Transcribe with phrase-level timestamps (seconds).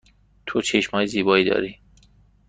[0.45, 1.79] تو چشم های زیبایی داری.